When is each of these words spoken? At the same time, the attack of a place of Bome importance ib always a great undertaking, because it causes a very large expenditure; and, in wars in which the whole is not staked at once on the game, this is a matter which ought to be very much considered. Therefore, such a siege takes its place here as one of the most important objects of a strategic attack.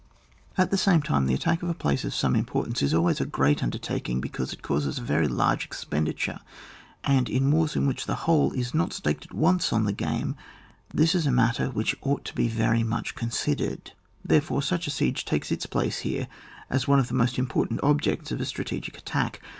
At 0.57 0.71
the 0.71 0.79
same 0.79 1.03
time, 1.03 1.27
the 1.27 1.35
attack 1.35 1.61
of 1.61 1.69
a 1.69 1.75
place 1.75 2.03
of 2.03 2.15
Bome 2.19 2.35
importance 2.35 2.81
ib 2.81 2.95
always 2.95 3.21
a 3.21 3.23
great 3.27 3.61
undertaking, 3.61 4.19
because 4.19 4.51
it 4.51 4.63
causes 4.63 4.97
a 4.97 5.01
very 5.03 5.27
large 5.27 5.63
expenditure; 5.63 6.39
and, 7.03 7.29
in 7.29 7.51
wars 7.51 7.75
in 7.75 7.85
which 7.85 8.07
the 8.07 8.15
whole 8.25 8.51
is 8.53 8.73
not 8.73 8.93
staked 8.93 9.25
at 9.27 9.33
once 9.35 9.71
on 9.71 9.83
the 9.83 9.93
game, 9.93 10.35
this 10.91 11.13
is 11.13 11.27
a 11.27 11.31
matter 11.31 11.69
which 11.69 11.95
ought 12.01 12.25
to 12.25 12.33
be 12.33 12.47
very 12.47 12.81
much 12.81 13.13
considered. 13.13 13.91
Therefore, 14.25 14.63
such 14.63 14.87
a 14.87 14.89
siege 14.89 15.23
takes 15.23 15.51
its 15.51 15.67
place 15.67 15.99
here 15.99 16.27
as 16.67 16.87
one 16.87 16.97
of 16.97 17.07
the 17.07 17.13
most 17.13 17.37
important 17.37 17.79
objects 17.83 18.31
of 18.31 18.41
a 18.41 18.45
strategic 18.45 18.97
attack. 18.97 19.39